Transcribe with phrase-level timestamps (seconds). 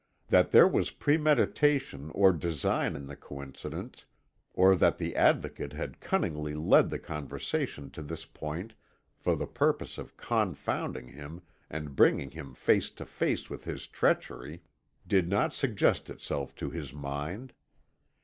[0.29, 4.05] That there was premeditation or design in the coincidence,
[4.51, 8.73] or that the Advocate had cunningly led the conversation to this point
[9.15, 14.63] for the purpose of confounding him and bringing him face to face with his treachery,
[15.05, 17.53] did not suggest itself to his mind.